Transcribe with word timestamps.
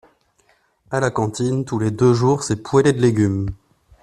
À 0.89 0.99
la 0.99 1.11
cantine, 1.11 1.63
tous 1.63 1.77
les 1.77 1.91
deux 1.91 2.15
jours 2.15 2.41
c'est 2.41 2.63
poêlée 2.63 2.91
de 2.91 2.99
légumes. 3.01 3.51